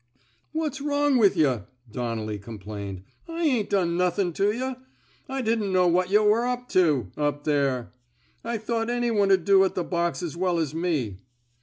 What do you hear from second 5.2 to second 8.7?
I didn't know what yuh were up to— up there. I